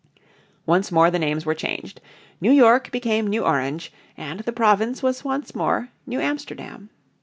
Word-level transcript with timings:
Once 0.65 0.91
more 0.91 1.11
the 1.11 1.19
names 1.19 1.45
were 1.45 1.53
changed; 1.53 2.01
New 2.41 2.49
York 2.49 2.89
became 2.91 3.27
New 3.27 3.43
Orange, 3.45 3.93
and 4.17 4.39
the 4.39 4.51
province 4.51 5.03
was 5.03 5.23
once 5.23 5.53
more 5.53 5.89
New 6.07 6.19
Amsterdam. 6.19 6.89